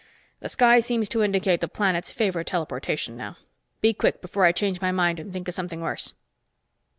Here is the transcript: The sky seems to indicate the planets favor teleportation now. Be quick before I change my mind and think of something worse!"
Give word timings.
The 0.39 0.49
sky 0.49 0.79
seems 0.79 1.07
to 1.09 1.21
indicate 1.21 1.61
the 1.61 1.67
planets 1.67 2.11
favor 2.11 2.43
teleportation 2.43 3.15
now. 3.15 3.35
Be 3.81 3.93
quick 3.93 4.19
before 4.19 4.45
I 4.45 4.51
change 4.51 4.81
my 4.81 4.91
mind 4.91 5.19
and 5.19 5.31
think 5.31 5.47
of 5.47 5.53
something 5.53 5.79
worse!" 5.79 6.15